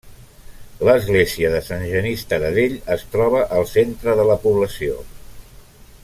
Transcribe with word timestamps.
L'església 0.87 1.51
de 1.55 1.59
Sant 1.67 1.83
Genís 1.91 2.23
Taradell 2.31 2.73
es 2.97 3.05
troba 3.17 3.43
al 3.59 3.69
centre 3.75 4.19
de 4.21 4.25
la 4.31 4.39
població. 4.47 4.97